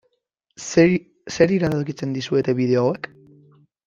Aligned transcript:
Zer 1.35 1.53
iradokitzen 1.57 2.15
dizuete 2.15 2.57
bideo 2.61 2.87
hauek? 2.87 3.11